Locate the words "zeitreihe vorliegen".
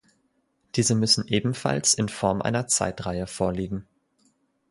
2.65-3.85